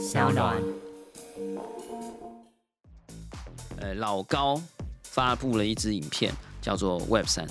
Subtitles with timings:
[0.00, 0.56] 小暖。
[3.78, 4.58] 呃，老高
[5.02, 7.46] 发布了一支影片，叫做 Web 三。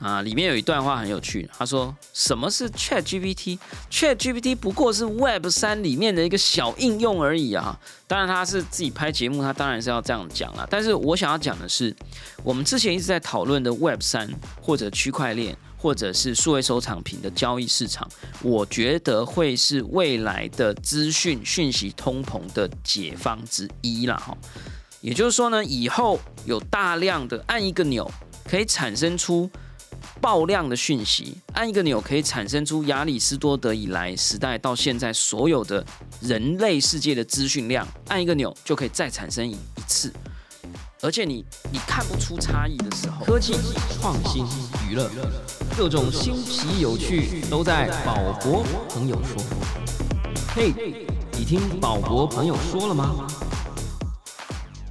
[0.00, 10.66] 啊，里面有一段话很有趣，他说：“什么是 Chat GPT？Chat GPT 不过是 Web 三里面的一个小应用而已啊。”当然，他是自己拍节目，他当然是要这样讲了。
[10.68, 11.94] 但是我想要讲的是，
[12.42, 14.28] 我们之前一直在讨论的 Web 三
[14.60, 15.56] 或者区块链。
[15.82, 18.08] 或者是数位收藏品的交易市场，
[18.40, 24.16] 我觉得会是未来的资讯讯息通膨的解方之一啦。
[24.16, 24.38] 哈。
[25.00, 28.08] 也就是说呢，以后有大量的按一个钮
[28.48, 29.50] 可以产生出
[30.20, 35.84] 爆量的讯息，按一个钮可以产生出亚里士多德以来时代到现在所有的
[36.20, 39.56] 人类世界的资讯量，按一个钮就可以再产生一
[39.88, 40.12] 次，
[41.04, 43.54] 而且你你看不出差异的时候，科技
[43.90, 44.46] 创新
[44.88, 45.10] 娱乐。
[45.76, 49.42] 各种新奇有趣都在宝博朋友说。
[50.54, 50.72] 嘿，
[51.32, 53.26] 你听宝博朋友说了吗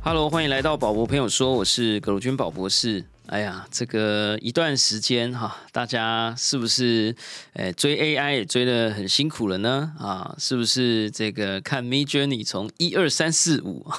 [0.04, 3.06] ？Hello，欢迎来到宝博朋友说，我是葛鲁军宝博士。
[3.32, 7.16] 哎呀，这个一段时间哈，大家是不是
[7.54, 9.94] 诶追 AI 也追得很辛苦了呢？
[9.98, 13.90] 啊，是不是这个看 Me Journey 从一二三四五，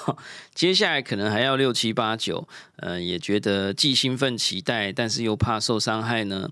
[0.54, 6.50] 接下来可能还要六七八九，呃，也觉得既兴奋期待，但是又怕受伤害呢？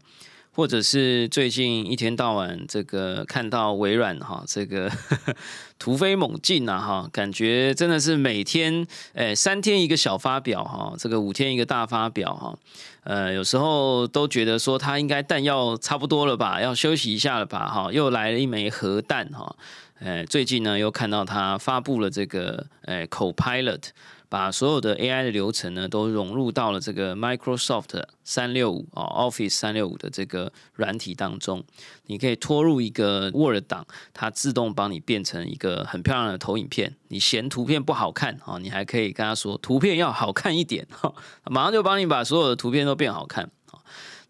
[0.52, 4.90] 或者是最近一天到晚这个看到微软哈，这个
[5.78, 12.58] 突飞猛进呐哈，感觉真的是每天诶三天一个小发表哈，这个五天一个大发表哈，
[13.04, 19.56] 呃有时候都觉得说它应该弹药差不多了吧，要休息一下了吧哈，又来了一枚核弹哈，
[20.00, 23.84] 诶最近呢又看到它发布了这个诶 Copilot。
[24.30, 31.64] 把所有的 AI 的流程呢，都融入到了这个 Microsoft 三六五啊 Office 三六五的这个软体当中。
[32.06, 36.94] 你可以拖入一个 Word 档，它自动帮你变成一个很漂亮的投影片。
[37.08, 41.12] 你嫌图片不好看啊，你还可以跟他说图片要好看一点哈，
[41.46, 43.50] 马上就帮你把所有的图片都变好看。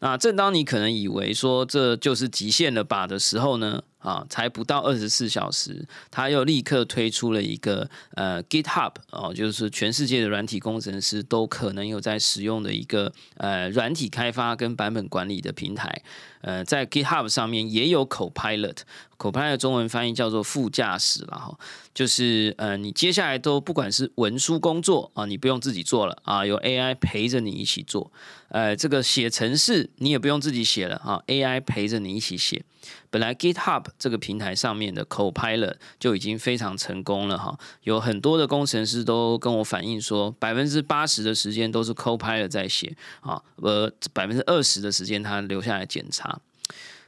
[0.03, 3.83] 那正当你可能以为说这就是极限了吧的时候呢？
[4.01, 16.03] 啊，才不到二十四小时，他又立刻推出了一个呃 GitHub 哦，就是全世界的软体工程师都可能有在使用的一个呃软体开发跟版本管理的平台。
[16.43, 21.59] 呃，在 GitHub 上面也有 Copilot，Copilot 中文翻译叫做副驾驶了哈，
[21.93, 28.11] 就是呃你接下来都不管是文书工作啊，你不用自己做了啊，有 AI 陪着你一起做。
[28.49, 32.65] 呃，这个写程式你也不用自己写了啊，AI 陪着你一起写。
[33.11, 46.39] 本来 GitHub 这个平台上面的 Copilot 就已经非常成功了哈，有很多的工程师都跟我反映说，百分之八十的时间都是 Copilot 在写啊，而百分之二十的时间他留下来检查。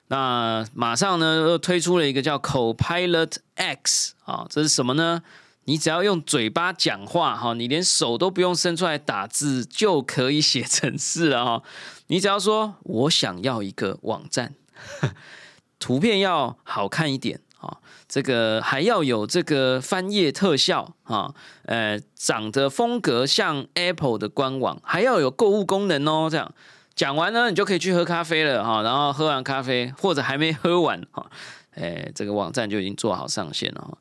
[0.09, 5.23] 那马上呢又推出了一个叫 Copilot X 啊，这是什么呢？
[5.65, 11.63] 你只要用嘴巴讲话哈，你连手都不用伸出来打字就可以写程式了哈。
[12.09, 14.55] 你只要说我想要一个网站。
[15.83, 17.77] 图片要好看一点啊，
[18.09, 21.35] 这个还要有这个翻页特效啊，
[21.65, 26.29] 呃，长得风格像 Apple 的官网，还要有购物功能哦。
[26.31, 26.55] 这样
[26.95, 28.83] 讲完呢，你就可以去喝咖啡了哈。
[28.83, 31.29] 然后喝完咖啡或者还没喝完哈，
[31.75, 33.99] 哎，这个网站就已经做好上线了。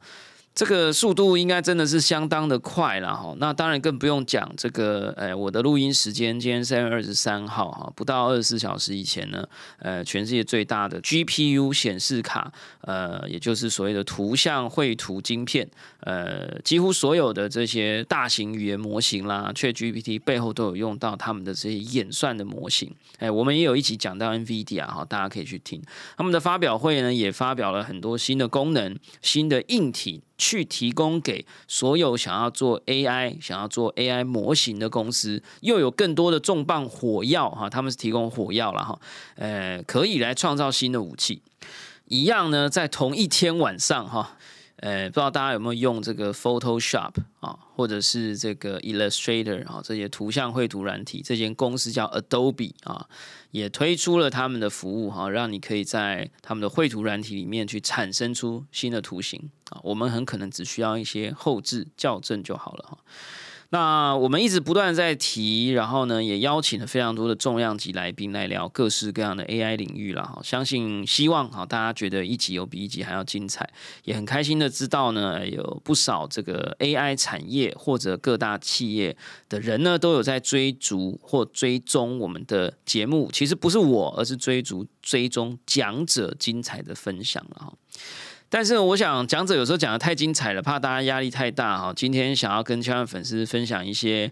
[0.54, 9.48] 这个速度应该真的是相当的快了哈，那当然更不用讲这个，呃，我的录音时间今天三月二十三号哈，不到二十四小时以前呢，
[9.80, 12.52] 呃，全世界最大的 GPU 显示卡，
[12.82, 15.68] 呃，也就是所谓的图像绘图晶片，
[16.02, 25.82] 呃，几乎所有的这些大型语言模型啦，ChatGPT 背后都有用到他们的这些演算的模型，哎，我们也有一起讲到 NVIDIA 哈，大家可以去听
[26.18, 30.22] 他们的发表会呢，也发表了很多新的功能、新的硬体。
[30.42, 39.00] 去提供给所有想要做 AI、想要做 AI 模型的公司，又有更多的重磅火药哈，他们是提供火药了哈，
[39.36, 41.44] 呃，可以来创造新的武器。
[42.08, 44.36] 一样呢，在同一天晚上哈。
[44.78, 53.08] 呃，不知道大家有没有用这个 Photoshop 啊，或者是这个 Illustrator 啊，这些图像绘图软体，这间公司叫 Adobe 啊，
[53.52, 59.80] 也推出了他们的服务哈，让你可以在他们的绘图软体里面去产生出新的图形啊。
[59.84, 62.98] 我们很可能只需要一些后置校正就好了哈。
[63.74, 70.42] 那我们一直不断在提，然后呢，也邀请了非常多的重量级来宾来聊各式各样的 AI 领域了哈。
[70.44, 73.70] 相信希望哈，大家觉得一集有比一集还要精彩，
[74.04, 79.16] 也很开心的知道呢，有不少这个 AI 产业或者各大企业
[79.48, 83.30] 的人呢，都有在追逐或追踪我们的节目。
[83.32, 87.74] 其实不是我，而是追逐追踪讲者精彩的分享了哈。
[88.52, 91.94] 但是我想讲者有时候讲的太精彩了，怕大家压力太大哈。
[91.96, 94.30] 今天想要跟千万粉丝分享一些。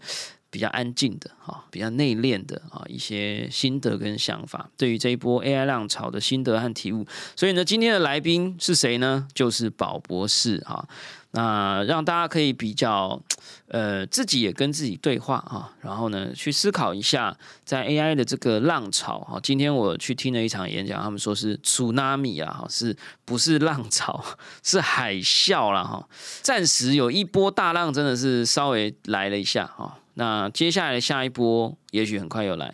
[0.49, 7.05] 比较安静的哈，比较内敛的啊，一些心得跟想法，对于这一波 AI 浪潮的心得和体悟。
[7.35, 9.27] 所以呢，今天的来宾是谁呢？
[9.33, 10.87] 就是宝博士哈。
[11.31, 13.21] 那让大家可以比较，
[13.67, 19.39] 呃，自己也跟自己对话啊，然后呢，去思考一下，在 AI 的这个浪潮哈。
[19.43, 24.25] 今天我去听了一场演讲，他们说是 tsunami 啊，哈，是不是浪潮？
[24.65, 26.03] 是海啸了哈。
[26.41, 29.99] 暂时有一波大浪，真的是稍微来了一下哈。
[30.19, 32.73] 那接下来下一波，也许很快又来，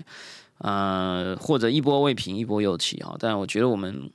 [0.58, 3.16] 呃，或者一波未平，一波又起哈。
[3.20, 4.10] 但我觉得我们，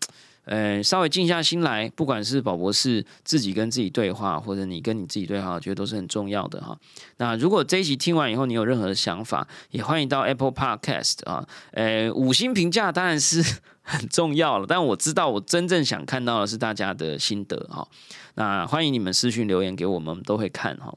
[0.46, 6.76] 呃，稍微静下心来，不管是宝博士自己跟自己对话，或者你跟你自己对话，我觉得都是很重要的哈。
[7.18, 14.66] 那如果这一集听完以后，你有任何的想法，也欢迎到 Apple Podcast 啊，呃，五星评价当然是很重要了。
[14.66, 17.86] 但我知道，我真正想看到的是大家的心得哈。
[18.34, 20.92] 那欢迎你们私讯留言给我们，我们都会看哈。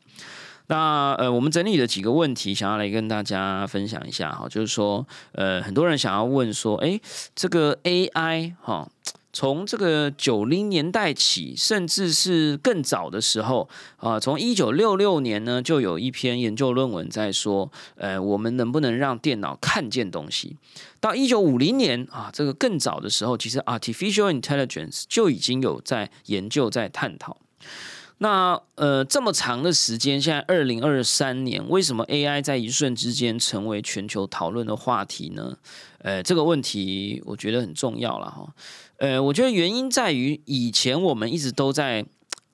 [0.68, 7.00] 那呃，我们整理了几个问题，想要来跟大家分享一下哈，就是说，呃，很多人想要问说，哎，
[7.36, 8.90] 这个 AI 哈，
[9.34, 13.68] 从这个九零年代起，甚至是更早的时候
[13.98, 20.56] 啊，从一九六六年呢，就有一篇研究论文在说，呃，我们能不能让电脑看见东西？
[21.02, 27.36] 到一九五零年啊，这个更早的时候，其实 artificial intelligence 就已经有在研究，在探讨。
[28.24, 35.58] 那呃，这么长的时间，现在二零二三年，为什么 AI 在一瞬之间成为全球讨论的话题呢？
[35.98, 38.48] 呃，这个问题我觉得很重要了哈。
[38.96, 42.06] 呃，我觉得原因在于以前我们一直都在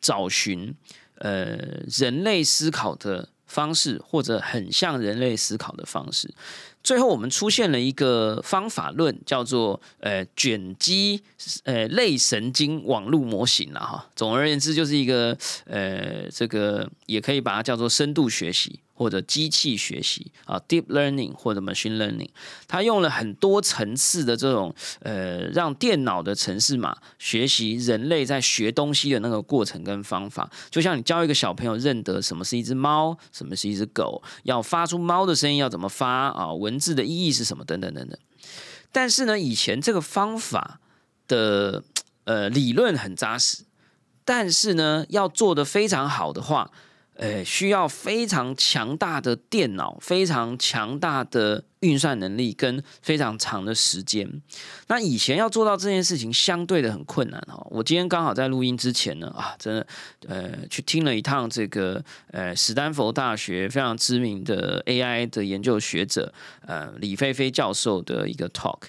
[0.01, 0.73] 找寻
[1.19, 1.55] 呃
[1.87, 6.33] 人类思考的方式，或者很像人类思考的方式。
[6.81, 11.21] 最后，我们出现了一个方法论，叫做呃卷积
[11.63, 14.07] 呃类神经网络模型了哈。
[14.15, 18.79] 总而言之，就是一个呃这个也可以把它叫做深度学习。
[18.99, 22.27] 或者机器学习啊，deep learning 或者 machine learning，
[22.67, 30.51] 它用了很多层次的这种呃，让电脑的程式码学习人类在学东西的那个过程跟方法。
[30.69, 38.19] 就像你教一个小朋友认得什么是一只猫，什么是一只狗，要发出猫的声音要怎么发啊，文字的意义是什么等等等等。
[38.91, 40.81] 但是呢，以前这个方法
[41.25, 41.81] 的
[42.25, 43.63] 呃理论很扎实，
[44.25, 46.69] 但是呢，要做的非常好的话。
[47.19, 54.41] 诶，需要非常强大的电脑，非常强大的运算能力，跟非常长的时间。
[54.87, 57.61] 那以前要做到这件事情，相对的很困难哈。
[57.69, 59.87] 我今天刚好在录音之前呢，啊，真的，
[60.29, 62.01] 呃，去听了一趟这个，
[62.31, 66.33] 呃，史丹佛大学非常知名的 AI 的研究学者，
[66.65, 68.83] 呃，李飞飞教授的一个 talk。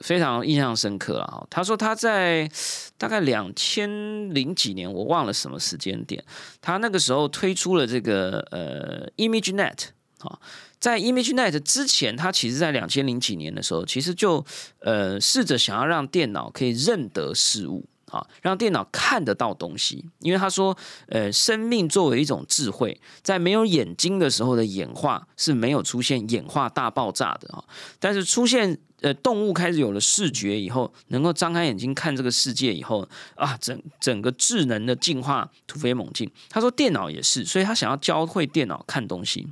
[0.00, 2.50] 非常印象深刻了哈，他说他在
[2.96, 3.88] 大概两千
[4.34, 6.24] 零几年，我忘了什么时间点，
[6.60, 9.88] 他那个时候推出了这个呃 ImageNet
[10.18, 10.38] 啊，
[10.78, 14.44] 在 ImageNet 之前，他其实在两千零几年的时候，其实就
[14.80, 17.86] 呃试着想要让电脑可以认得事物。
[18.10, 20.76] 啊，让电脑看得到东西，因为他说，
[21.08, 27.64] 呃，生命作为一种智慧，在没有眼睛的时候的演化是没有出现演化大爆炸的啊。
[27.98, 33.06] 但是出现呃动物开始有了视觉以后，能够张开眼睛看这个世界以后
[33.36, 36.28] 啊，整整个智能的进化突飞猛进。
[36.48, 39.46] 他说电脑也是，所以他想要教会电脑看东西。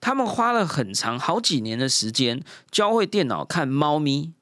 [0.00, 4.32] 他们花了很长好几年的时间，教会电脑看猫咪、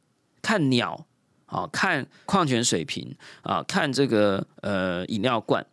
[0.40, 1.06] 看鸟。
[1.46, 5.64] 啊，看矿泉水瓶啊，看这个呃饮料罐，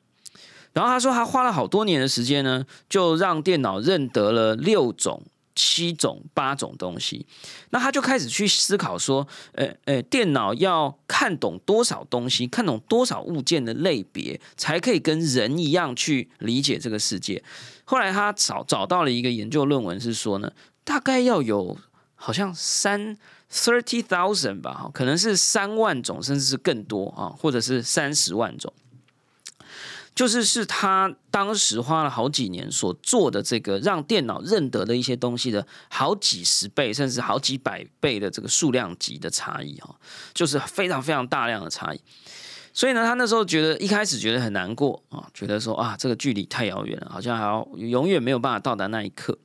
[0.74, 5.24] 然后他说他花了好多年的时间呢，就让电脑认得了六种、
[5.56, 7.26] 七种、八种东西。
[7.72, 17.44] 那他就开始去思考说，呃呃，电脑要看懂多少东西，看懂多少物件的类别，才可以跟人一样去理解这个世界。
[17.84, 20.52] 后来他找找到了一个研究论文，是说呢，
[20.84, 21.78] 大概要有
[22.16, 23.18] 好像三。
[23.54, 28.72] Thirty thousand 吧，可能是三万种，甚至是更多啊，或者是三十万种。
[30.14, 39.96] 就是是他当时花了好几年所做的这个，让电脑认得的一些东西的好几十倍，甚至好几百倍的这个数量级的差异哈，
[40.34, 42.02] 就是非常非常大量的差异。
[42.74, 49.38] 所以呢，他那时候觉得一开始觉得很难过啊，觉得说啊，这个距离太遥远了，好像还要永远没有办法到达那一刻。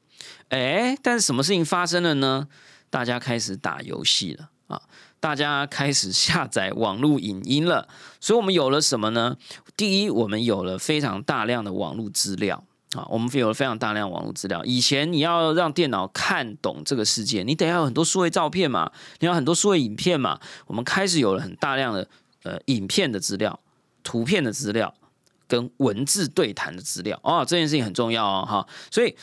[0.48, 2.48] 哎，但是什么事情发生了呢？
[2.88, 4.80] 大家开始打游戏了啊！
[5.26, 7.88] 大家开始下载网络影音了，
[8.20, 9.36] 所以我们有了什么呢？
[9.76, 12.62] 第一，我们有了非常大量的网络资料
[12.94, 13.04] 啊！
[13.08, 14.64] 我们有了非常大量网络资料。
[14.64, 20.38] 以前你要让电脑看懂这个世界，你得要很多数位照片嘛，你要很多数位影片嘛。
[20.68, 22.08] 我们开始有了很大量的
[22.44, 23.58] 呃影片的资料、
[24.04, 24.94] 图片的资料
[25.48, 29.16] 跟文字对谈的资料哦，这件事情很重要哦，哈，所以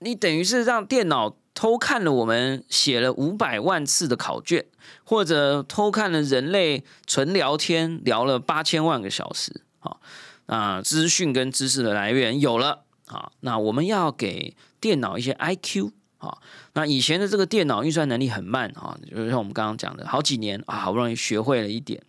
[0.00, 4.66] 你等于是让电脑偷看了我们写了五百万次的考卷，
[5.04, 9.98] 或者偷看了人类纯聊天聊了八千万个小时，好，
[10.44, 15.92] 那资讯跟知识的来源有了，好，那我们要给电脑一些 I Q。
[16.18, 16.42] 好，
[16.74, 22.02] 那以前的这个电脑运算能力很慢啊，就是像我们刚刚讲的，好几年啊，好不容易学会了一点。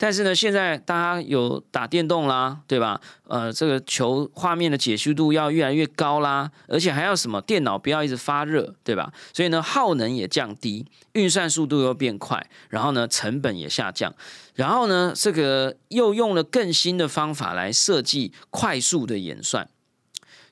[0.00, 3.00] 但是呢，现在大家有打电动啦，对吧？
[3.26, 9.12] 呃，这个求画面的解析度要越来越高啦，而且还要什么电脑不要一直发热，对吧？
[9.34, 14.14] 所以呢，耗能也降低，运算速度又变快，然后呢，成本也下降，
[14.54, 19.68] 然后呢，这个又用了更新的方法来设计快速的演算。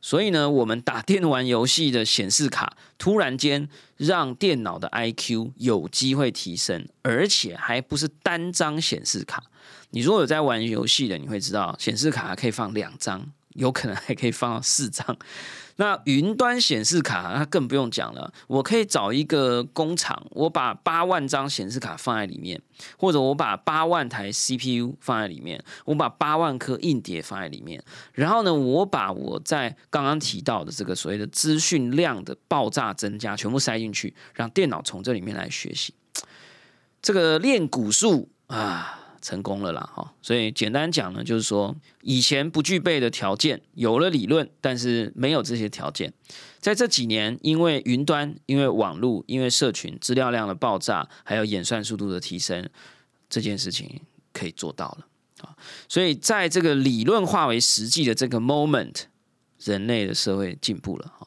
[0.07, 9.43] 所以呢，我们打电玩游戏的显示卡突然间让电脑的 IQ 有机会提升，而且还不是单张显示卡。
[9.91, 15.19] 你如果有在玩游戏的，你会知道显示卡可以放两张，有可能还可以放到四张。
[15.77, 18.33] 那云端显示卡，那更不用讲了。
[18.47, 22.61] 我可以找一个工厂，我把八万张显示卡放在里面，
[22.99, 35.93] 或者我把八万台 CPU 放在里面，我把八万颗硬碟放在里面，然后呢，我把我在刚刚提到的这个所谓的资讯量的爆炸增加全部塞进去，让电脑从这里面来学习。
[37.03, 39.03] 这个练古术啊！
[39.27, 46.13] 成功了啦，哈，所以简单讲呢，就是说以前不具备的条件有了理论，但是没有这些条件，
[46.61, 52.69] 在这几年，因为云端、因为网络、因为社群资料量的爆炸，还有演算速度的提升，
[53.29, 54.01] 这件事情
[54.33, 55.09] 可以做到了
[55.41, 55.57] 啊。
[55.89, 59.07] 所以在这个理论化为实际的这个 moment，
[59.59, 61.27] 人类的社会进步了哈。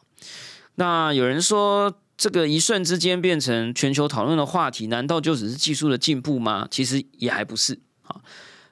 [0.76, 2.00] 那有人说。
[2.22, 6.68] 这个一瞬之间变成全球讨论的话题，难道就只是技术的进步吗？
[6.70, 7.80] 其实也还不是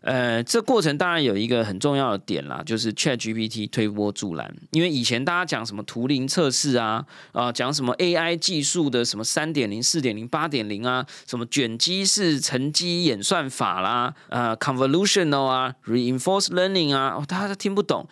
[0.01, 4.56] 呃，这过程当然有一个很重要的点啦，就是 Chat GPT 推波助澜。
[4.72, 7.03] 因为以前大家讲什么图灵测试啊，
[7.34, 18.08] 啊，讲什么 AI 技术的什么三点零、四点零、八点零啊，什么卷积式乘积演算法啦，呃，convolutional 啊，reinforced learning 啊，大家都听不懂。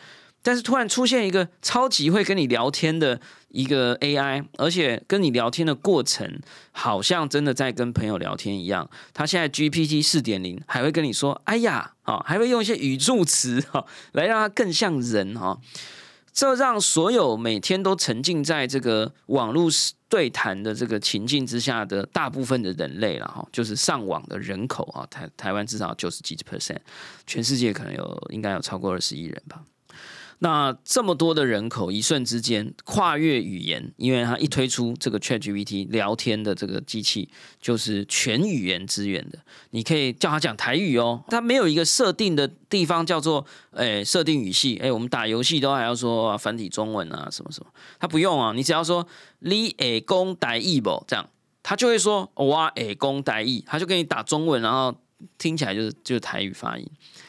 [0.46, 6.40] 但是突然出现一个超级会跟你聊天的一个 AI，而且跟你聊天的过程
[6.72, 8.88] 好像真的在跟朋友聊天一样。
[9.12, 15.60] 他现在 GPT 四点零还会跟你说“哎呀”啊，还会用一些语助词哈，来让它更像人哈。
[16.32, 19.68] 这让所有每天都沉浸在这个网络
[20.08, 26.78] 对谈的这个情境之下的大部分的人类了哈，就是上网的人口啊，台台湾至少九十几 percent，
[27.26, 29.64] 全世界可能有应该有超过二十亿人吧。
[30.40, 37.30] 那这么多的人口，一瞬之间跨越语言，因为它一推出这个 ChatGPT 聊天的这个机器，
[37.62, 39.40] 就是全语言资源的。
[39.72, 44.78] 你可以叫它讲台语哦，它没有一个设定的地方叫做诶设定语系。
[44.78, 49.08] 诶，我们打游戏都还要说繁体中文啊，什么什么，它不用啊，你只要说
[49.40, 51.30] 你诶公台语不这样，
[51.64, 54.94] 它就会说哇诶公台语，它就给你打中文，然后
[55.38, 56.86] 听起来就是就是台语发音。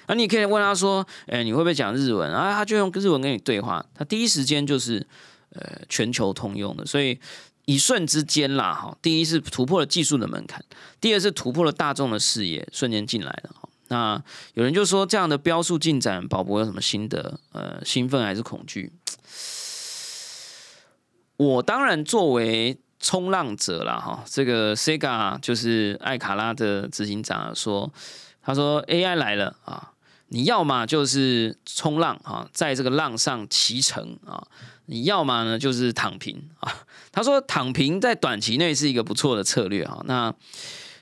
[0.09, 3.85] 那，你可以问他说：“哎，你会不会讲日文？”啊，他就用日文跟你对话。
[3.95, 5.05] 他第一时间就是
[5.51, 7.19] 呃全球通用的，所以
[7.65, 10.65] 一瞬之间啦，哈，第一是突破了技术的门槛，
[11.01, 13.51] 第二是突破了大众的视野，瞬间进来了。
[13.89, 14.21] 那
[14.55, 17.39] 有人就说这样的标速进展，宝博有什么心得？
[17.53, 18.93] 呃，兴奋还是恐惧？
[21.37, 27.93] 我当然作为冲浪者了，哈，这个 Sega 就是艾卡拉的执行长说，
[28.43, 29.93] 他说 AI 来了啊。
[30.29, 34.47] 你要么就是冲浪啊，在这个浪上骑乘啊；
[34.87, 36.73] 你要么呢就是躺平啊。
[37.13, 40.03] 他说躺平在短期内是一个不错的策略啊。
[40.05, 40.35] 那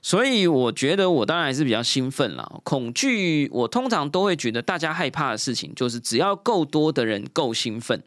[0.04, 2.60] 所以我觉得我当然还是比较兴奋了。
[2.62, 8.02] 恐惧我通常都会觉得大家害怕的事情，就是只要够多的人够兴奋，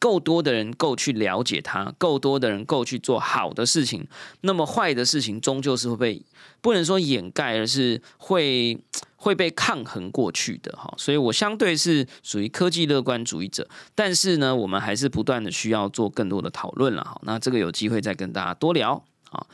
[0.00, 4.08] 够多的人够去了解它，够多的人够去做好的事情，
[4.40, 6.22] 那么坏的事情终究是会被
[6.60, 8.80] 不能说掩盖，而是会。
[9.18, 17.20] 会被抗衡过去的哈，所以我相对是属于科技乐观主义者，但是呢，我们还是不断的需要做更多的讨论了哈。
[17.24, 19.44] 那这个有机会再跟大家多聊啊。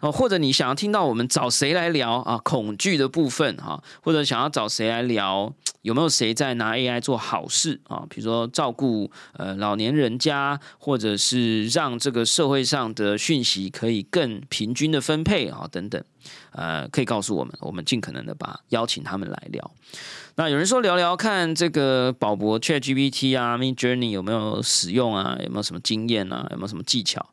[0.00, 2.38] 哦，或者你想要听到我们找谁来聊啊？
[2.44, 5.52] 恐惧的部分哈，或者想要找谁来聊？
[5.82, 8.04] 有没有谁在拿 AI 做好事啊？
[8.10, 15.68] 比如说照顾呃老年人家，或者是让这个社会上的讯息可以更平均的分配啊？
[15.70, 16.02] 等等，
[16.50, 19.70] 呃，可以告诉我们，我们尽可能的把邀请他们来聊。
[20.34, 25.38] 那有人说聊聊看这个宝博 ChatGPT 啊，Mid Journey 有没有使用啊？
[25.42, 26.48] 有没有什么经验啊？
[26.50, 27.24] 有没有什么技巧？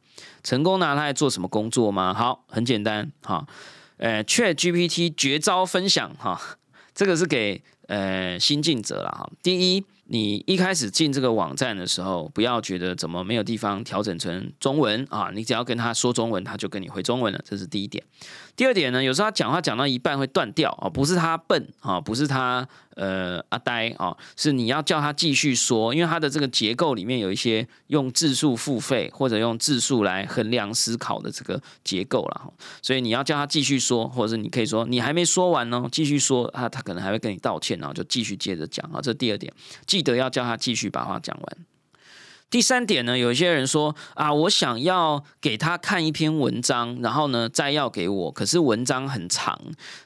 [0.43, 2.13] 成功拿它来做什么工作吗？
[2.13, 3.47] 好，很简单哈。
[3.97, 6.39] 呃，Chat GPT 绝招分享哈，
[6.93, 9.29] 这个是给呃新进者了哈。
[9.41, 18.03] 第一，你一开始进这个网站的时候，不要觉得怎么没有地方调整成中文啊，你只要跟他说中文，他就跟你回中文了，这是第一点。
[18.55, 39.51] 第二点呢，有时候他讲话讲到一半会断掉啊，不是他笨啊，不是他呃阿呆啊，是你要叫他继续说，因为他的这个结构里面有一些用字数付费或者用字数来衡量思考的这个结构了，所以你要叫他继续说，或者是你可以说你还没说完呢，继续说他，他可能还会跟你道歉，然后就继续接着讲啊，这第二点，
[39.85, 41.72] 记得要叫他继续把话讲完。
[42.53, 49.59] 第三点呢，有一些人说啊，我想要给他看一篇文章，然后呢再要给我，可是文章很长，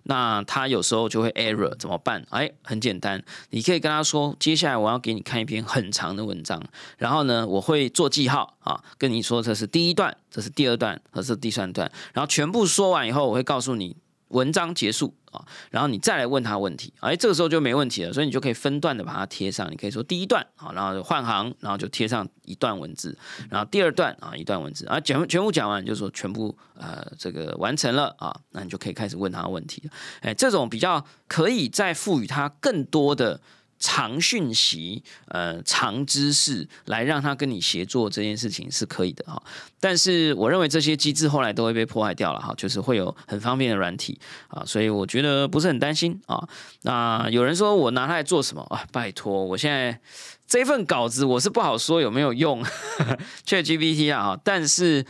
[0.03, 2.25] 那他有时候就会 error，怎么办？
[2.29, 6.63] 哎，很简单，你可以跟他说，接下来我要给你看一篇很长的文章，
[6.97, 13.97] 然后呢我会做记号啊，跟你说这是第一段，这是第二段，这是第三段，然后全部说完以后，我会告诉你。
[14.29, 19.69] 文章结束啊，然后你再来问他问题，哎，这个时候就没问题了，所以你就可以分段的把它贴上。
[19.71, 23.17] 你可以说第一段啊，然后换行，然后就贴上一段文字，
[23.49, 29.91] 然后第二段啊一段文字，啊全全部讲完，就说全部呃这个完成了啊，那你就可以开始问他问题了。
[30.21, 33.39] 哎，这种比较可以再赋予他更多的。
[33.79, 39.41] 长讯息，呃，长知识来让他跟你协作这件事情是可以的哈，
[39.79, 46.47] 但是我认为这些机制后来都会被破坏掉了哈，就是会有很方便的软体啊，所以我觉得不是很担心啊。
[46.81, 48.83] 那有人说我拿它来做什么啊？
[48.91, 49.99] 拜托，我现在
[50.47, 52.63] 这份稿子我是不好说有没有用，
[53.45, 55.05] ChatGPT 啊，但是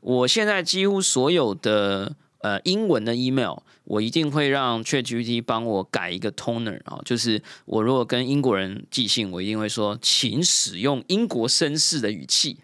[0.00, 2.14] 我现在几乎所有的。
[2.42, 12.58] 呃，英文的 email 我一定会让 ChatGPT 帮我改一个 toner 啊，就是我如果跟英国人寄信，我一定会说，请使用英国绅士的语气，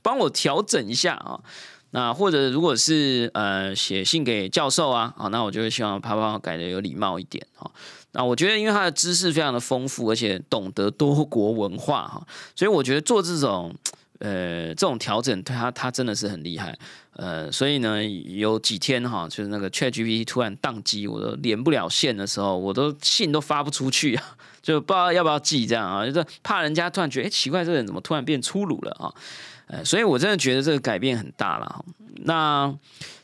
[0.00, 1.38] 帮我调整一下啊。
[1.90, 7.70] 那或者如果是呃写信给教授啊，啊，那我就会希望他帮我改的有礼貌一点啊。
[8.12, 13.74] 那我觉得，因为他的知识非常的丰富，而且懂得多国文化哈，所以我觉得做这种。
[14.22, 16.78] 呃，这种调整对他，他真的是很厉害。
[17.20, 24.24] 呃，所以呢，有几天哈，就是那个 ChatGPT 突然宕机，我都连不了线的时候，我都信都发不出去啊，
[24.62, 29.12] 就不知道要不要寄这样啊，就是怕人家突然觉得，哎，奇怪，这个人怎么突然变粗鲁了啊？
[29.66, 31.84] 呃，所以我真的觉得这个改变很大了。
[32.24, 32.72] 那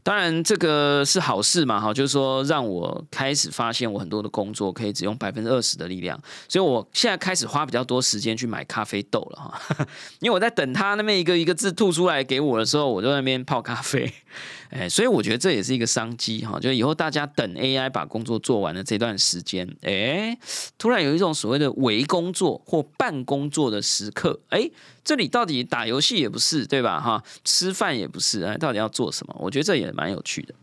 [0.03, 9.61] 当然，这个是好事嘛，哈，就是说让我开始发现我很多的工作可以只用百分之二十的力量，所以我现在开始花比较多时间去买咖啡豆了哈，
[10.21, 14.13] 因为我在等他那边一个一个字吐出来给我的时候，我就在那边泡咖啡。
[14.69, 20.37] 哎，所以我觉得这也是一个商机哈，就以后大家等 AI 把工作做完的这段时间，哎，
[20.77, 24.69] 突然有一种所谓的微工作或半工作的时刻，哎，
[25.05, 27.01] 这里到底打游戏也不是对吧？
[27.01, 29.37] 哈，吃饭也不是，哎，到底要做什么？
[29.41, 30.55] 我觉得这也蛮有趣的。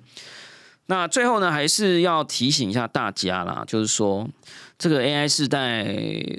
[0.85, 4.29] 那最后呢，还是要提醒一下大家啦，就是说
[4.77, 5.85] 这个 AI 时代，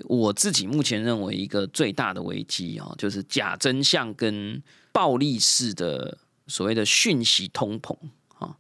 [0.07, 6.19] 我自己目前认为一个最大的危机啊，就是假真相跟暴力式的。
[6.47, 7.97] 所谓的讯息通膨
[8.37, 8.55] 啊，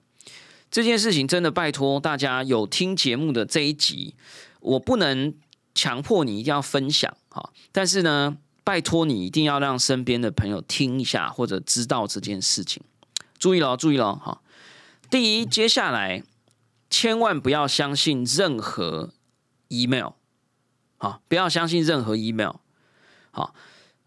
[0.70, 4.14] 这件事情真的拜托大家有听节目的这一集，
[4.60, 5.34] 我不能
[5.74, 12.82] 强迫你一定要分享哈，但是呢，拜托你一定要让身边的朋友听一下或者知道这件事情。
[13.38, 14.42] 注意了，注意了哈。
[15.10, 16.22] 第一，接下来
[16.88, 19.10] 千万不要相信任何
[19.68, 20.12] email，
[20.96, 22.56] 好，不要相信任何 email。
[23.30, 23.54] 好，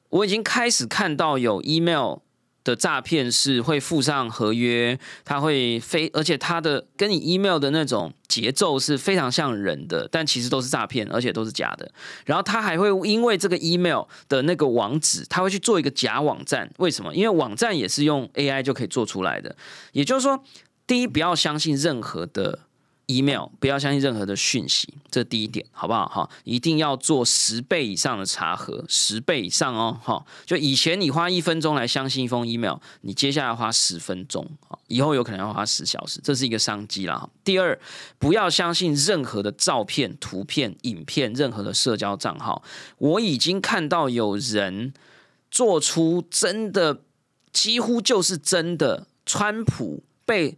[0.10, 2.20] 我已经开始看到有 email。
[2.64, 11.90] 的诈骗是会附上合约，他会非，而且他的跟你 email 的那种节奏是非常像人的，但其实都是诈骗，而且都是假的。
[12.26, 16.70] 然后他还会因为这个 email 的那个网址，他会去做一个假网站。
[16.78, 17.16] 为什么？
[17.16, 19.56] 因为网站也是用 AI 就可以做出来的。
[19.92, 20.44] 也就是说，
[20.86, 22.67] 第一，不要相信任何的。
[23.08, 26.08] Email 不要相信任何的讯息，这第一点，好不好？
[26.08, 30.26] 哈，一定要做十倍以上的查核，十倍以上哦，哈。
[30.46, 34.46] 就以前你花一分钟来相信一封 email，你接下来花十分钟，
[34.88, 37.30] 以后有可能要花十小时，这是一个商机啦。
[37.46, 37.80] 第二，
[38.20, 42.62] 不要相信任何的照片、图片、影片，任何的社交账号。
[42.98, 44.94] 我已经看到有人
[45.50, 47.04] 做出真的，
[47.54, 50.58] 几乎就是真的，川普被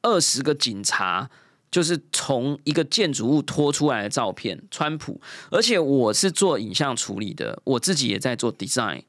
[0.00, 1.28] 二十个警察。
[1.72, 5.18] 就是从一个建筑物拖出来的照片，川普，
[5.50, 9.02] 而且我是做影像处理的，我自己也在做 design，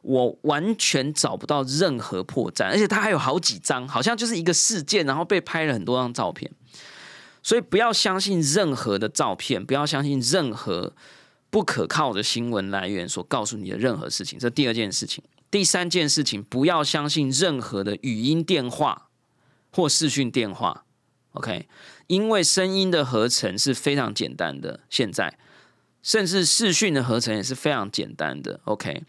[0.00, 6.50] 我完全找不到任何破绽，而且他还有好几张，好像就是一个事件，然后被拍了很多张照片，
[7.42, 10.94] 所以不要相信任何的照片，不要相信任何
[11.50, 19.10] 不可靠的新闻来源所告诉你的任何事情，这第二件事情，第三件事情，不要相信任何的语音电话
[19.70, 20.86] 或视讯电话。
[21.32, 21.68] OK，
[22.06, 25.38] 因为声音的合成是非常简单的，现在
[26.02, 28.60] 甚至视讯的合成也是非常简单的。
[28.64, 29.02] OK，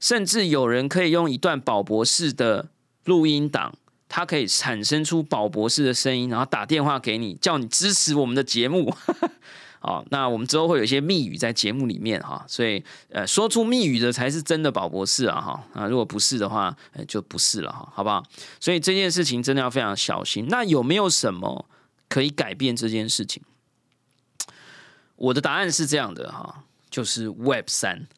[0.00, 2.70] 甚至有人可以用一段宝博士的
[3.04, 3.76] 录音档，
[4.08, 8.94] 它可以产生出宝博士的声音，然后打电话给你，叫你支持我们的节目。
[9.86, 18.20] 好，那我们之后会有一些密语在节目里面哈，所以呃，说出密语的才是真的宝博士啊哈啊，如果不是的话，就不是了哈，好不好？
[18.58, 20.48] 所以这件事情真的要非常小心。
[20.48, 21.66] 那有没有什么
[22.08, 23.40] 可以改变这件事情？
[25.14, 28.08] 我的答案是这样的哈，就是 Web 三。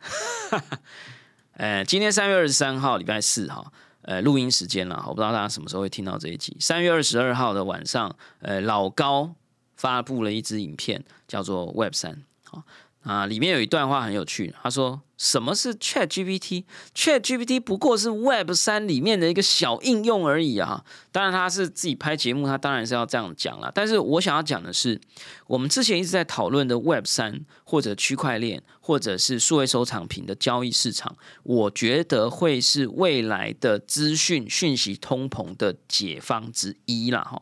[1.53, 6.57] 呃，今天三月二十三号，礼拜四哈，呃，录音时间了，我不知道大家什么时候会听到这一集。
[6.61, 9.35] 三月二十二号的晚上，呃，老高。
[9.79, 12.63] 发布了一支影片，叫做 Web 三，好
[13.05, 14.53] 啊，里面有一段话很有趣。
[14.61, 20.85] 他说：“什么是 Chat GPT？Chat GPT 不过是 Web 三里面的一个小应用而已啊！
[21.11, 23.71] 当然，他是自己拍节目，他当然是要这样讲了。
[23.73, 25.01] 但是我想要讲的是，
[25.47, 37.41] 我们之前一直在讨论的 Web 三，或者区块链，或者是数位收藏品的交易市场，我觉得会是未来的资讯讯息通膨的解方之一了哈。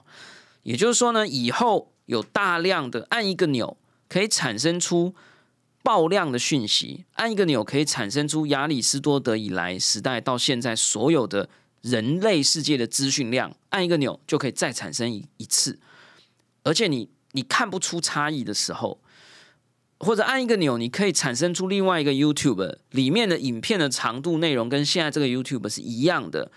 [0.62, 1.90] 也就是说呢，以后。
[2.06, 3.76] 有大量的按一个钮
[4.08, 5.14] 可以产生出
[5.82, 11.48] 爆量的讯息，按一个钮可以产生出亚里士多德以来时代到现在所有的
[11.82, 15.78] 人类世界的资讯量，按一个钮就可以再产生一一次，
[16.64, 19.00] 而且你你看不出差异的时候，
[19.98, 26.50] 或者按一个钮你可以产生出另外一个 YouTube 里面的影片的长度内容跟现在这个 YouTube 是一样的，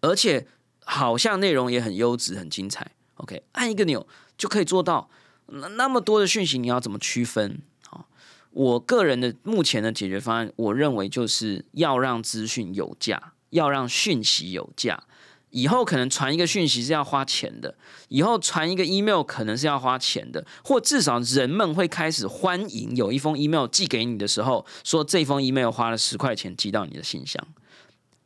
[0.00, 0.46] 而且
[0.84, 2.92] 好像内容也很优质很精彩。
[3.16, 4.06] OK，按一个钮。
[4.42, 5.08] 就可以做到
[5.46, 7.62] 那那么多的讯息，你要怎么区分？
[7.86, 8.08] 好，
[8.50, 15.04] 我个人的目前的解决方案，我认为就是要让资讯有价，要让讯息有价。
[15.50, 17.76] 以后可能传一个讯息是要花钱的，
[18.08, 27.46] 以后传一个 email 可能是要花钱的，或至少人们会开始欢迎有一封 email 寄给你的时候，说这封 email 花了十块钱寄到你的信箱。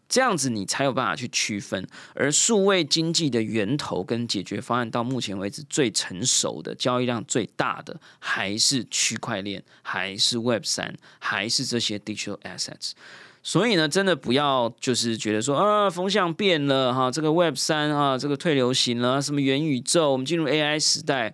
[0.08, 12.92] 这样子你才有办法去区分，而数位经济的源头跟解决方案到目前为止最成熟的、交易量最大的，还是区块链，还是 Web 三，还是这些 digital assets。
[13.42, 21.32] 所以呢，真的不要就是觉得说啊，风向变了哈，这个 Web 三啊，这个退流行了，什么元宇宙，我们进入 AI 时代，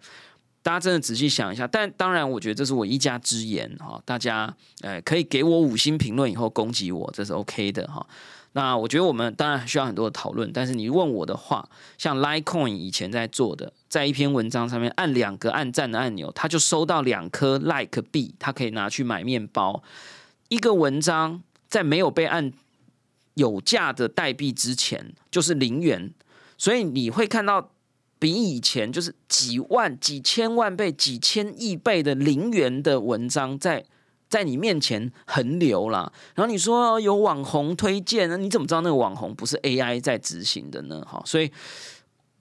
[0.63, 1.67] 大家真的仔细想一下。
[1.67, 8.07] 但当然，我觉得这是我一家之言哈，大家呃可以给我五星评论以后攻击我，这是 OK 的哈。
[8.55, 19.83] 那我觉得我们当然需要很多的讨论，但是你问我的话，像 Litecoin 以前在做的，在一篇文章上面按两个按赞的按钮，他就收到两颗 Like 币，他可以拿去买面包。
[20.49, 22.53] 一个文章在没有被按
[23.35, 26.12] 有价的代币之前，就是零元，
[26.59, 27.71] 所以你会看到
[28.19, 33.87] 比以前就是几万、几千万倍、几千亿倍的零元的文章在。
[34.33, 41.07] 在你面前横流了，然后你说有网红推荐，那你怎么知道那个网红不是 AI 在执行的呢？
[41.07, 41.53] 哈，所以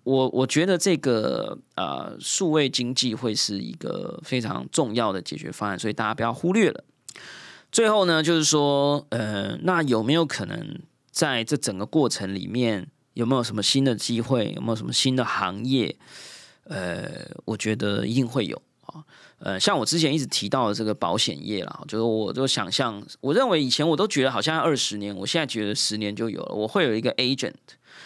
[0.03, 6.81] 我我觉得这个呃数位经济会是一个非常重要的解决方案，所以大家不要忽略了。
[7.73, 10.79] 最后呢，就是说，呃，那有没有可能
[11.11, 14.53] 在这整个过程里面，有没有什么新的机会？
[14.55, 15.97] 有没有什么新的行业？
[16.63, 18.61] 呃，我觉得一定会有
[19.39, 26.53] 呃，像我之前一直提到的这个保险业啦，就是我就想象，我认为以前我都觉得好像二十年，我现在觉得十年就有了。
[26.53, 27.53] 我会有一个 agent，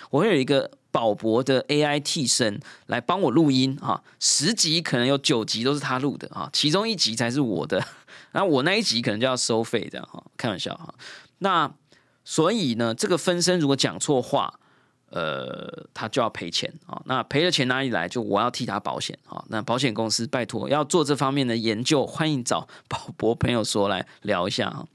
[0.10, 7.86] 我会有一个保博的 AI 替身来帮我录音啊，十集可能有九集都是他录的啊，其中一集才是我的，
[8.34, 10.94] 那我那一集可能就要收费这样哈，开玩笑哈。
[11.40, 11.72] 那
[12.24, 14.60] 所以呢，这个分身如果讲错话。
[15.16, 17.02] 呃，他就要赔钱啊！
[17.06, 18.06] 那赔了钱哪里来？
[18.06, 19.42] 就我要替他保险啊！
[19.48, 24.86] 那保险公司拜托要做这方面的研究，欢迎找宝博朋友说来聊一下啊！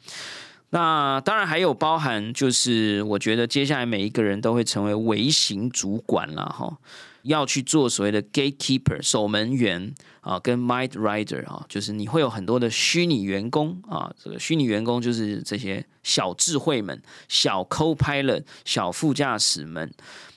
[0.68, 6.76] 那当然还有包含，就是我觉得接下来每一个人都会成为微型主管了哈。
[7.22, 19.90] 要去做所谓的 gatekeeper 守门员啊，跟 mind rider 啊，就是你会有很多的虚拟员工啊，这个虚拟员工就是这些小智慧们、小 co-pilot、小副驾驶们，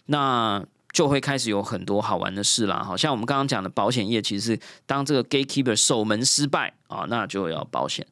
[0.05, 2.81] 那就会开始有很多好玩的事啦。
[2.83, 8.07] 好像我们刚刚讲的保险业，其实是当这个 gatekeeper 守门失败啊，那就要保险。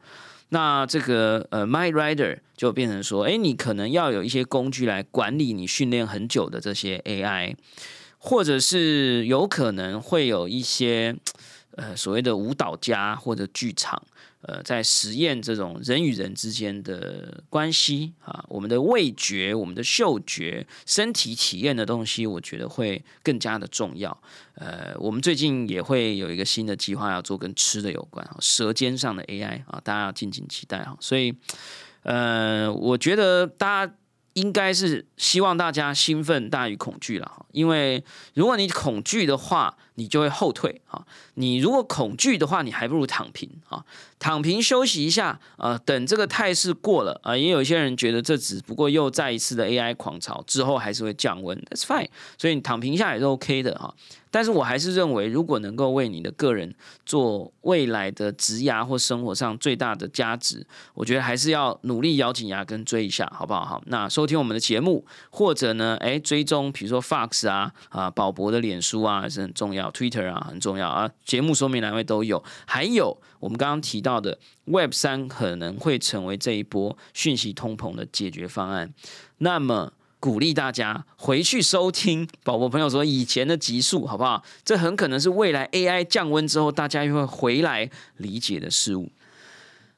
[0.50, 7.56] 那这个呃 mind rider 就变成说，哎，你可能要有一些工具来管理你训练很久的这些 AI。
[8.24, 11.16] 或者是有可能会有一些
[11.76, 14.02] 呃所谓的舞蹈家或者剧场，
[14.42, 24.16] 呃，在实验这种人与人之间的关系啊，我们的味觉、我们的嗅觉、身体体验的东西，我觉得会更加的重要。
[24.56, 30.98] 呃，我们最近也会有一个新的计划要做跟吃的有关啊，舌尖上的 AI 啊，大家要敬请期待哈。
[31.00, 31.36] 所以，
[32.04, 33.94] 呃，我觉得大家。
[34.34, 43.84] 应该是希望大家兴奋大于恐惧了哈，因为如果你恐惧的话，你就会后退啊；你如果恐惧的话，你还不如躺平啊，
[44.20, 47.36] 躺平休息一下啊，等这个态势过了啊。
[47.36, 53.94] 也有一些人觉得这只不过又再一次的 AI 狂潮，之后还是会降温，That's fine，所以你躺平一下也是 OK 的哈。
[54.32, 56.74] 但是我还是认为，如果能够为你的个人
[57.06, 63.66] 做未来的职涯或生活上最大的价值，我觉得还是要努力咬紧牙根追一下，好不好？
[63.66, 72.42] 好，那收听我们的节目，或者呢，哎，追踪，比如说 Fox 啊啊，宝博的脸书啊，是很重要，Twitter 啊很重要啊，节目说明栏位都有。
[72.66, 78.94] 还有我们刚刚提到的 Web 三可能会成为这一波讯息通膨的解决方案，
[79.40, 79.92] 那么。
[80.22, 84.44] 鼓励大家回去收听宝 宝朋友说以前的集数，好不好？
[84.64, 89.12] 这很可能是未来 AI 降温之后，大家又会回来理解的事物。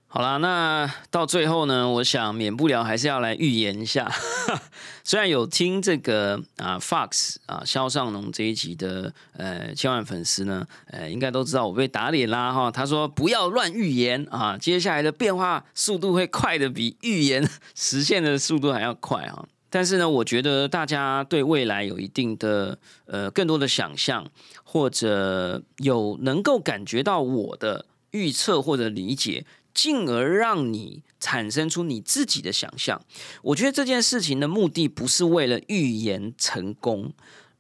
[0.07, 4.09] 好啦，那到最后呢，我想免不了还是要来预言一下。
[5.03, 12.71] 虽然有听这个啊 Fox 啊肖尚龙这一集的呃千万粉丝呢，呃应该都知道我被打脸啦哈。
[12.71, 19.43] 他说不要乱预言啊，接下来的变化速度会快的比预言实现的速度还要快啊。
[19.73, 24.29] 但是呢，我觉得大家对未来有一定的呃更多的想象，
[24.63, 33.01] 或者有能够感觉到我的预测或者理解，进而让你产生出你自己的想象。
[33.41, 37.12] 我觉得这件事情的目的不是为了预言成功，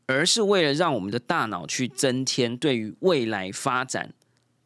[0.05, 4.13] 而是为了让我们的大脑去增添对于未来发展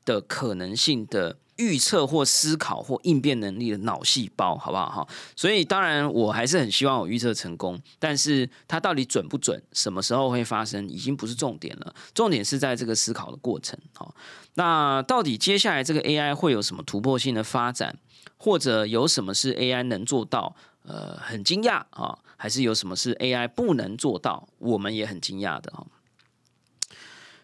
[0.04, 1.38] 的可能性的。
[1.58, 5.08] 预测或思考或应变能力的脑细胞，好不好哈？
[5.36, 11.94] 所以当然我还是很希望我预测成功，但是它到底准不准，什么时候会发生，已经不是重点了。
[12.14, 13.78] 重点是在这个思考的过程。
[13.94, 14.14] 好，
[14.54, 17.98] 那到底接下来这个 AI 会有什么突破性的发展，
[18.38, 20.56] 或者有什么是 AI 能做到？
[20.84, 24.48] 呃，很惊讶啊，还是有什么是 AI 不能做到？
[24.60, 25.86] 我们也很惊讶的哈。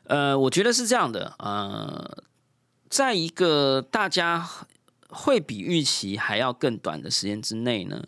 [0.06, 2.24] 呃，我觉得是这样的，呃。
[2.94, 4.48] 在一个大家
[5.10, 8.06] 会比预期还要更短的时间之内呢，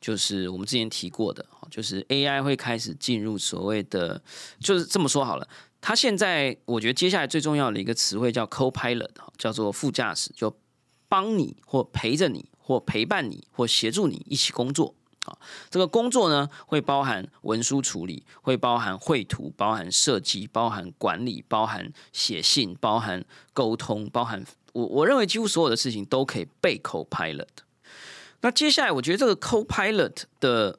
[0.00, 4.22] 就是我们之前提过的，就是 AI 会开始进入所谓的，
[4.60, 5.48] 就是这么说好了。
[5.80, 10.56] 它现在我觉得接下来最重要的一个词汇叫 Co-pilot，叫做副驾驶，就
[11.08, 14.94] 帮你或陪着你或陪伴你或协助你一起工作。
[15.70, 27.46] 这个工作呢，会包含文书处理，会包含绘图，包含设计，包含管理，包含写信，包含沟通，包含我我认为几乎所有的事情都可以被 co-pilot。
[28.40, 30.78] 那接下来，我觉得这个 co-pilot 的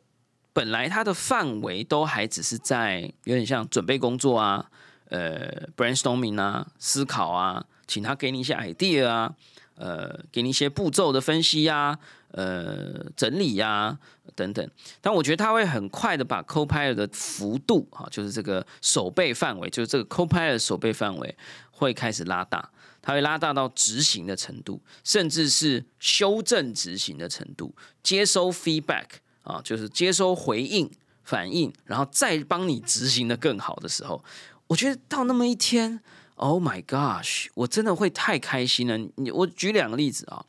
[0.53, 4.65] 本来它的范围都还只是在有点像准备工作啊，
[5.09, 9.33] 呃，brainstorming 啊，思考啊，请他给你一些 idea 啊，
[9.80, 11.98] 呃，给你一些步骤的分析呀。
[12.32, 13.98] 呃，整理呀，
[14.36, 14.70] 等等，
[15.02, 21.36] 但我觉得他会很快的把 Copilot 的幅度啊，就是这个手背范围，就是这个 Copilot 手背范围
[21.72, 22.70] 会开始拉大，
[23.02, 29.08] 它会拉大到执行的程度，甚至是修正执行的程度，接收 feedback
[29.42, 30.88] 啊，就是接收回应
[31.24, 34.24] 反应，然后再帮你执行的更好的时候，
[34.68, 36.00] 我觉得到那么一天
[36.39, 38.97] ，Oh my gosh，我真的会太开心了。
[39.15, 40.43] 你我举两个例子啊，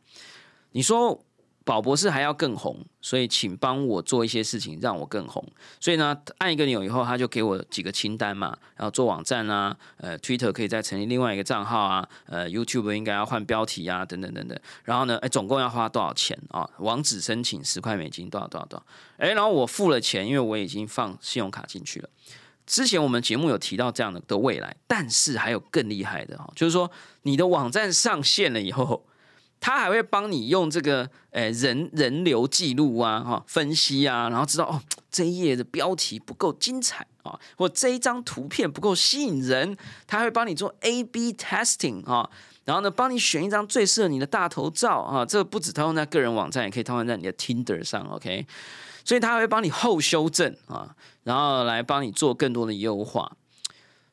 [0.71, 1.23] 你说。
[1.63, 5.45] 宝博士还要更红，所以请帮我做一些事情，让我更红。
[5.79, 14.59] 所以呢，按一个钮以后，他就给我几个清单嘛，然后做网站啊，呃，Twitter 可以再成立另外一个账号啊，呃，YouTube 应该要换标题啊，等等等等。
[14.83, 16.67] 然后呢，哎，总共要花多少钱啊？
[16.79, 18.85] 网址申请十块美金，多少多少多少？
[19.17, 22.09] 哎，然后我付了钱，因为我已经放信用卡进去了。
[22.65, 26.89] 之前我们节目有提到这样的的未来，但是还有更厉害的哈，就是说
[27.23, 29.05] 你的网站上线了以后。
[29.63, 42.27] 它还会帮你用这个诶人人流记录啊哈分析啊，然后知道哦这一页的标题不够精彩啊，或这一张图片不够吸引人，它会帮你做 A/B testing 啊，
[42.65, 48.47] 然后呢帮你选一张最适合你的大头照啊，这个不止套用在个人网站，也可以套用在你的 Tinder 上，OK？
[49.11, 50.95] 所以他会帮你后修正啊，
[51.25, 53.35] 然后来帮你做更多的优化，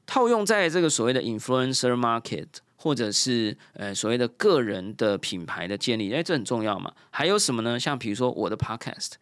[0.07, 2.49] 套用在这个所谓的 influencer market。
[2.81, 6.93] 或者是呃所谓的个人的品牌的建立，哎，这很重要嘛。
[7.11, 7.79] 还有什么呢？
[7.79, 9.15] 像比如说我的 podcast，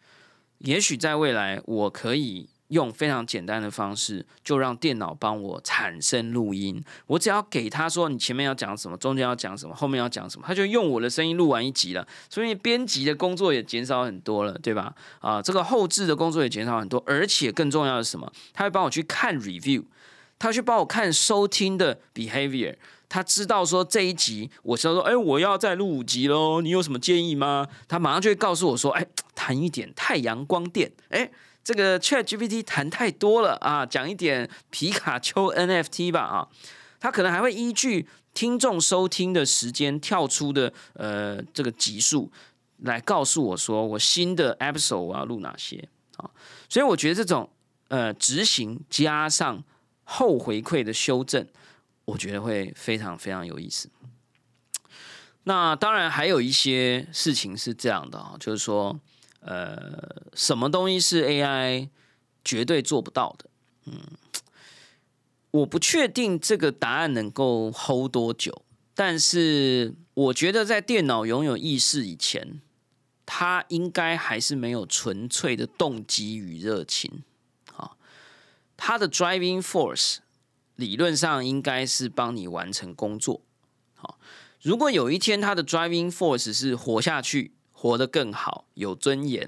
[0.59, 6.83] 也许在未来我可以用非常简单的方式，就让电脑帮我产生录音。
[7.05, 12.05] 我只要给他说你前面要讲什么，中间要讲什么，后面要讲什么，他就用我的声音录完一集了。
[12.29, 14.93] 所以编辑的工作也减少很多了，对吧？
[15.19, 18.29] 啊，这个后置的工作也减少很多，而且更重要的是什么？
[18.53, 19.85] 他会帮我去看 review，
[20.37, 22.75] 他去帮我看收听的 behavior。
[23.07, 27.65] 他知道说这一集，我是说，哎，我要再录五集喽，你有什么建议吗？
[27.87, 31.31] 他马上就会告诉我说，哎，谈一点太阳光电，哎。
[31.67, 36.47] 这个 Chat GPT 谈太多了啊，讲一点皮卡丘 NFT 吧啊，
[36.97, 42.31] 它可能还会依据听众收听的时间跳出的呃这个级数
[42.83, 46.31] 来告诉我说我新的 episode 我要录哪些啊，
[46.69, 47.49] 所以我觉得这种
[47.89, 49.61] 呃执行加上
[50.05, 51.45] 后回馈的修正，
[52.05, 53.89] 我觉得会非常非常有意思。
[55.43, 58.97] 那当然还有一些事情是这样的啊，就是说。
[59.39, 61.89] 呃，什么东西是 AI
[62.43, 63.49] 绝对做不到的？
[63.85, 64.01] 嗯，
[65.51, 72.59] 我不确定这个答案能够 hold 多久，但是我觉得在电脑拥有意识以前，
[73.25, 77.23] 它应该还是没有纯粹的动机与热情。
[77.75, 77.91] 啊，
[78.75, 80.17] 它的 driving force
[80.75, 83.41] 理论上应该是帮你完成工作。
[83.95, 84.19] 好，
[84.61, 87.53] 如果有一天它的 driving force 是活下去。
[87.79, 89.47] 活得更好，有尊严，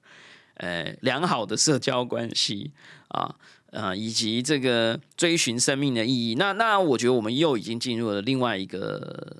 [0.60, 2.70] 呃，良好的社交关系
[3.08, 3.34] 啊，
[3.70, 6.34] 呃，以及这个追寻生命的意义。
[6.34, 9.34] 那那，我觉得我们又已经进入了另外一个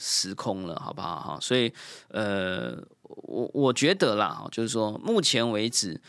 [0.00, 1.20] 时空了，好不好？
[1.20, 1.72] 哈，所以，
[2.08, 6.00] 呃，我我觉得啦，就是说，目前为止，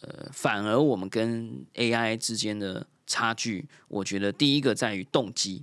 [0.00, 5.62] 呃，反而我们跟 AI 之间的差距，我觉得第一个在于动机。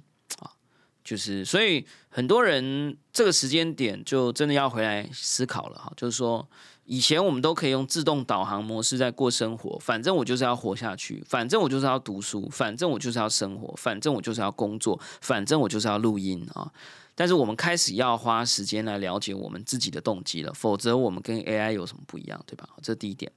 [1.04, 5.92] 就是，所以很多人这个时间点就真的要回来思考了哈。
[5.98, 6.48] 就是说，
[6.86, 16.72] 以前我们都可以用自动导航模式在过生活，反正我就是要活下去，反正我就是要读书，反正我就是要生活，反正我就是要工作，反正我就是要录音啊。
[17.16, 22.70] 但是我们开始要花时间来了解我们自己的动机了，否则我们跟 AI 有什么不一样，对吧？
[22.82, 23.32] 这第一点。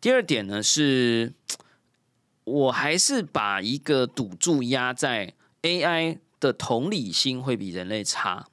[0.00, 1.32] 第二点呢是，
[2.44, 6.18] 我还是把一个赌注压在 AI。
[6.44, 8.46] 的同理心会比人类差，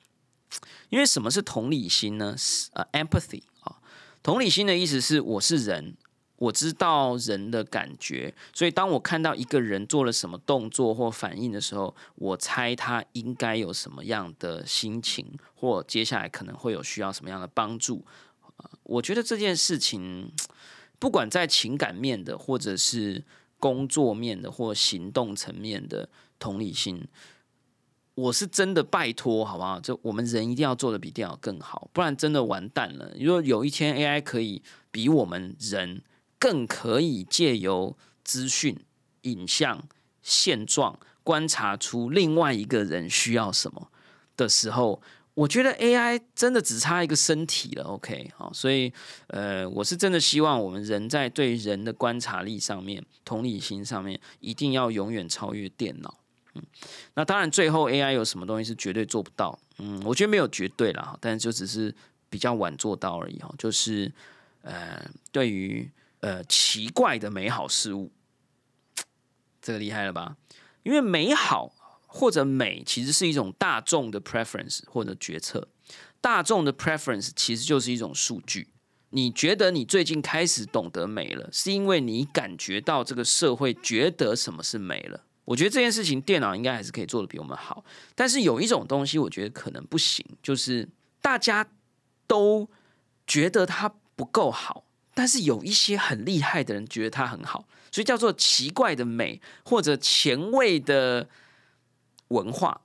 [0.88, 2.34] 因为什么是同理心呢？
[2.72, 3.82] 呃，empathy 啊，
[4.24, 5.98] 同理心的意思是我是人，
[6.38, 18.06] 我知道人的感觉，所以当我看到一个人做了什么动作或反应的时候，我猜他应该有什么样的心情，或接下来可能会有需要什么样的帮助。
[18.84, 20.32] 我觉得这件事情，
[20.98, 23.24] 不管在情感面的，或者是
[23.60, 26.08] 工作面的，或行动层面的
[26.40, 27.06] 同理心。
[28.14, 29.80] 我是真的拜托，好不好？
[29.80, 33.12] 就我们人一定要做的比电脑更好，不然真的完蛋了。
[33.20, 36.04] 如果有一天 AI 可以比我们人
[36.38, 38.78] 更可以借由资讯、
[39.22, 39.88] 影像、
[40.22, 43.90] 现状观察出另外一个人需要什么
[44.36, 45.02] 的时候，
[45.34, 47.86] 我觉得 AI 真的只差一个身体了。
[47.86, 48.92] OK，好，所以
[49.28, 56.21] 呃，我是真的希望我们人在对人的观察力上面、同理心上面，一定要永远超越电脑。
[56.54, 56.64] 嗯，
[57.14, 59.58] 那当然，最后 AI 有什么东西是绝对做不到？
[59.78, 61.94] 嗯，我觉得没有绝对啦，但是就只是
[62.30, 63.54] 比较晚做到而已哈。
[63.58, 64.12] 就是
[64.62, 68.12] 呃，对于呃奇怪的美好事物，
[69.62, 70.36] 这个厉害了吧？
[70.84, 71.74] 因为美好
[72.06, 75.68] 或者美其实是一种大众的 preference 或者决策。
[76.20, 78.68] 大众的 preference 其实就是一种数据。
[79.12, 85.26] 你觉得你最近开始懂得美了，是因为你感觉到这个社会觉得什么是美了。
[85.52, 87.84] 我觉得这件事情电脑应该还是可以做的比我们好，
[88.16, 90.88] 但是有一种东西我觉得可能不行，就是
[91.22, 91.68] 大家
[92.26, 92.70] 都
[93.28, 101.28] 觉得它不够好，但是有一些很厉害的人觉得它很好，所以叫做奇怪的美或者前卫的
[102.30, 102.80] 文化。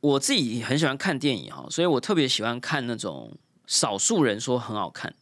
[0.00, 5.14] 我自己很喜欢看电影哈，所以我特别喜欢看那种少数人说很好看，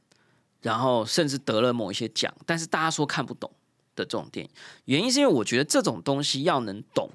[0.63, 3.51] 然后甚至得了某一些奖，但是大家说看不懂。
[3.97, 4.53] 的这种电影，
[4.85, 7.11] 原因是因为我觉得这种东西要能懂，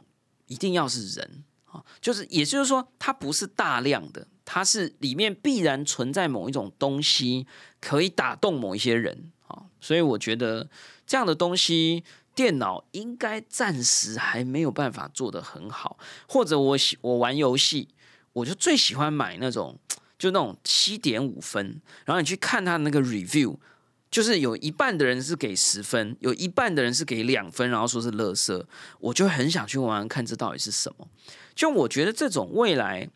[0.47, 7.47] 一定要是人啊，就是也就是说，它不是大量的，它是里面必然存在某一种东西
[7.79, 10.67] 可以打动某一些人啊，所以我觉得
[11.05, 12.03] 这样的东西，
[12.35, 17.87] 电脑应该暂时还没有办法做得很好，或者我喜我玩游戏，
[18.33, 19.79] 我就最喜欢买那种
[20.17, 23.57] 就那种七点五分，然后你去看他的那个 review。
[24.11, 28.67] 就是有一半的人是给十分，有一半的人是给两分，然后说是乐色，
[28.99, 31.07] 我就很想去玩玩看这到底是什么。
[31.55, 33.09] 就我觉得这种未来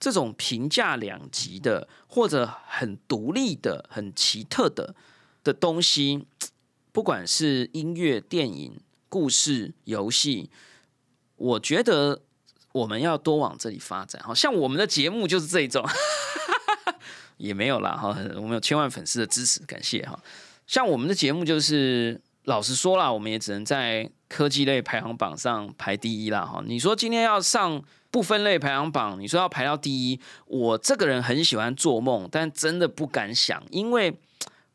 [0.00, 4.94] 这种评价两极的或者很独立的、很奇特的
[5.44, 6.26] 的东西，
[6.90, 10.50] 不管是音乐、电影、故事、游戏，
[11.36, 12.22] 我觉得
[12.72, 14.20] 我们要多往这里发展。
[14.22, 15.86] 好像我们的节目就是这一种，
[17.40, 18.16] 也没有啦哈。
[18.36, 20.18] 我们有千万粉丝的支持，感谢哈。
[20.66, 26.62] 像我们的节目就是，老实说啦，我们也只能在科技类排行榜上排第一啦哈。
[26.66, 34.14] 你说今天要上不分类排行榜，你说要排到第一，我这个人很喜欢做梦，但真的不敢想，因为。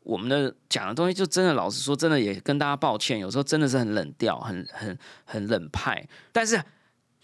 [0.06, 6.06] 我们的讲的东西就真的，老实说，真的也跟大家抱歉，有时候真的是很冷调，很很很冷派。
[6.30, 6.62] 但是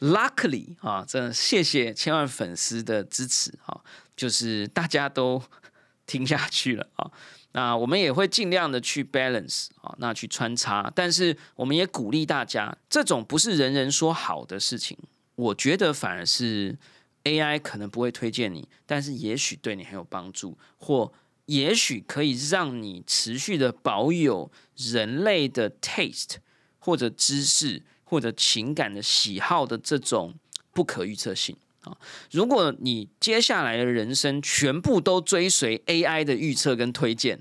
[0.01, 3.81] ，luckily 啊，真的谢谢千万粉丝的支持啊，
[4.17, 5.43] 就是大家都
[6.07, 7.11] 听下去了啊。
[7.53, 10.91] 那我们也会尽量的去 balance 啊，那去穿插。
[10.95, 14.97] 但是我们也鼓励大家，这种不是人人说好的事情，
[15.37, 16.79] 我觉得反而是
[17.25, 21.13] AI 可能不会推荐你，但是也许对你很有帮助或。
[21.47, 26.37] 也许可以让你持续的保有人类的 taste
[26.79, 30.35] 或者知识或者情感的喜好的这种
[30.73, 31.97] 不可预测性啊！
[32.31, 37.41] 如果你接下来的人生全部都追随 AI 的预测跟推荐，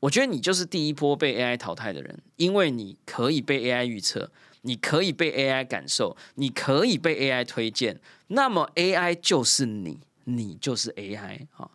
[0.00, 4.30] 我觉得你就是第一波被 AI 淘汰的人，因为你可以被 AI 预测，
[4.62, 11.70] 你可以被 AI 感受，你可以被 AI 推荐，那么 AI 就是你，你就是 AI 啊！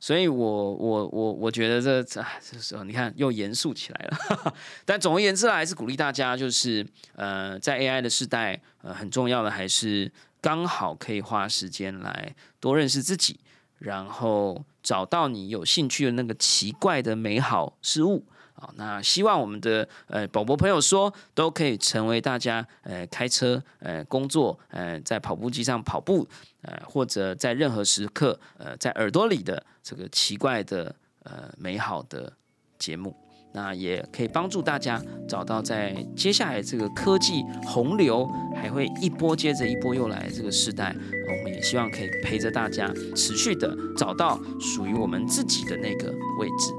[0.00, 4.54] 所以，我我我我觉得这这这时候，你看又严肃起来了。
[4.86, 6.86] 但总而言之，还是鼓励大家，就是
[7.16, 10.08] 呃，在 AI 的时代，呃，很重要的还是
[10.40, 13.38] 刚好可以花时间来多认识自己，
[13.78, 18.24] 然后找到你有兴趣的那个奇怪的美好事物。
[18.54, 26.26] 啊，那希望我们的呃宝宝朋友说，都可以成为大家呃开车呃工作呃在跑步机上跑步
[26.62, 32.32] 呃或者在任何时刻呃在耳朵里的这个奇怪的呃美好的
[32.80, 33.14] 节目，
[33.52, 40.94] 那也可以帮助大家找到在接下来这个科技洪流还会一波接着一波又来这个时代，
[41.28, 42.86] 我们也希望可以陪着大家
[43.16, 46.72] 持续的找到属于我们自己的那个位置。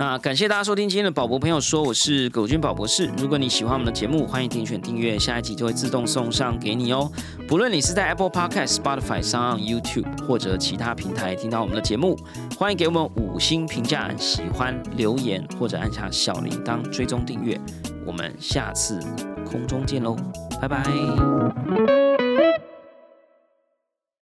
[0.00, 3.10] 那感谢大家收听今天的宝博朋友说，我是狗君宝博士。
[3.18, 7.12] 如果你喜欢我们的节目，欢迎点选订阅，下一集就会自动送上给你哦。
[7.46, 12.16] 不论你是在 Apple Podcast、Spotify 上、YouTube 或者其他平台听到我们的节目，
[12.56, 17.60] 欢迎给我们五星评价、喜欢留言或者按下小铃铛追踪订阅。
[18.06, 18.98] 我们下次
[19.44, 20.16] 空中见喽，
[20.62, 22.09] 拜拜。